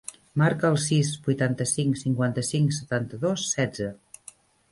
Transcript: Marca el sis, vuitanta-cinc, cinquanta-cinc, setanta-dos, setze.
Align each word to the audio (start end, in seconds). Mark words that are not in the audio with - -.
Marca 0.41 0.69
el 0.71 0.77
sis, 0.83 1.09
vuitanta-cinc, 1.27 1.99
cinquanta-cinc, 2.01 2.73
setanta-dos, 2.79 3.47
setze. 3.53 3.93